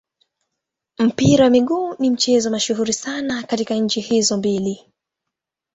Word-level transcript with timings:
Mpira 0.99 1.43
wa 1.43 1.49
miguu 1.49 1.95
ni 1.99 2.09
mchezo 2.09 2.51
mashuhuri 2.51 2.93
sana 2.93 3.43
katika 3.43 3.75
nchi 3.75 4.01
hizo 4.01 4.37
mbili. 4.37 4.91